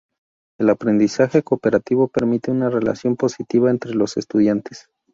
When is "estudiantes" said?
4.17-4.89